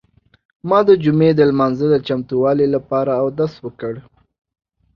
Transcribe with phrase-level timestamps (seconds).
[0.69, 3.93] ما د جمعې د لمانځه د چمتووالي لپاره اودس وکړ.